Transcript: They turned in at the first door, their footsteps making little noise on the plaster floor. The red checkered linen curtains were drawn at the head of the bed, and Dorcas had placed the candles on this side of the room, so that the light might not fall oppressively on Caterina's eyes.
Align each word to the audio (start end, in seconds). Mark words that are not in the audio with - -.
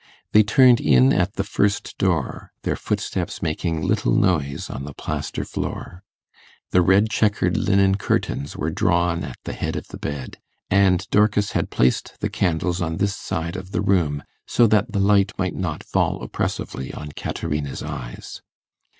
They 0.31 0.41
turned 0.41 0.81
in 0.81 1.13
at 1.13 1.33
the 1.35 1.43
first 1.43 1.95
door, 1.99 2.51
their 2.63 2.75
footsteps 2.75 3.43
making 3.43 3.83
little 3.85 4.15
noise 4.15 4.67
on 4.67 4.83
the 4.83 4.95
plaster 4.95 5.45
floor. 5.45 6.01
The 6.71 6.81
red 6.81 7.11
checkered 7.11 7.55
linen 7.55 7.93
curtains 7.93 8.57
were 8.57 8.71
drawn 8.71 9.23
at 9.23 9.37
the 9.43 9.53
head 9.53 9.75
of 9.75 9.89
the 9.89 9.99
bed, 9.99 10.39
and 10.71 11.07
Dorcas 11.11 11.51
had 11.51 11.69
placed 11.69 12.19
the 12.19 12.31
candles 12.31 12.81
on 12.81 12.97
this 12.97 13.15
side 13.15 13.55
of 13.55 13.73
the 13.73 13.81
room, 13.81 14.23
so 14.47 14.65
that 14.65 14.91
the 14.91 14.99
light 14.99 15.33
might 15.37 15.53
not 15.53 15.83
fall 15.83 16.23
oppressively 16.23 16.91
on 16.91 17.11
Caterina's 17.11 17.83
eyes. 17.83 18.41